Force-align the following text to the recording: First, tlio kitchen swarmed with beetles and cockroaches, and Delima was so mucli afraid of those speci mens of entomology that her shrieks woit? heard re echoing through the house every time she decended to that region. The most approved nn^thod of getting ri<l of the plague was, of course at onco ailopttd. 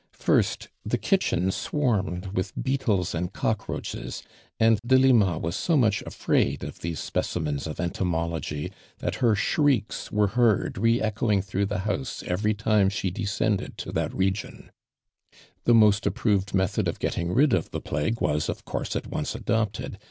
First, 0.17 0.69
tlio 0.89 0.99
kitchen 0.99 1.51
swarmed 1.51 2.31
with 2.35 2.53
beetles 2.59 3.13
and 3.13 3.31
cockroaches, 3.31 4.23
and 4.59 4.79
Delima 4.83 5.37
was 5.37 5.55
so 5.55 5.77
mucli 5.77 6.01
afraid 6.07 6.63
of 6.63 6.79
those 6.79 6.97
speci 7.07 7.39
mens 7.43 7.67
of 7.67 7.79
entomology 7.79 8.71
that 8.97 9.17
her 9.21 9.35
shrieks 9.35 10.09
woit? 10.11 10.31
heard 10.31 10.79
re 10.79 10.99
echoing 10.99 11.43
through 11.43 11.67
the 11.67 11.81
house 11.85 12.23
every 12.23 12.55
time 12.55 12.89
she 12.89 13.11
decended 13.11 13.77
to 13.77 13.91
that 13.91 14.11
region. 14.11 14.71
The 15.65 15.75
most 15.75 16.07
approved 16.07 16.49
nn^thod 16.53 16.87
of 16.87 16.97
getting 16.97 17.27
ri<l 17.29 17.53
of 17.53 17.69
the 17.69 17.79
plague 17.79 18.21
was, 18.21 18.49
of 18.49 18.65
course 18.65 18.95
at 18.95 19.03
onco 19.03 19.43
ailopttd. 19.43 19.97